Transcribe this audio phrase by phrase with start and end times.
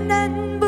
[0.00, 0.61] nên